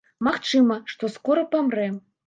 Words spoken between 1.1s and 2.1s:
скора памрэ.